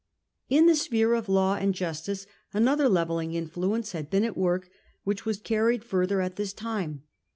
In 0.49 0.65
the 0.65 0.75
sphere 0.75 1.13
of 1.13 1.29
law 1.29 1.53
and 1.53 1.75
justice 1.75 2.25
another 2.55 2.89
levelling 2.89 3.33
in 3.35 3.47
fluence 3.47 3.91
had 3.91 4.09
been 4.09 4.23
at 4.23 4.35
work 4.35 4.67
which 5.03 5.25
was 5.27 5.37
carried 5.39 5.81
iTie 5.81 5.83
level 5.83 5.89
further 5.89 6.21
at 6.21 6.37
this 6.37 6.53
time. 6.53 7.03